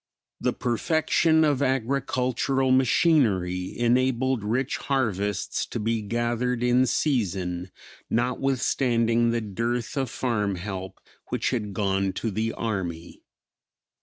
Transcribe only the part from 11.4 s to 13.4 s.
had gone to the army.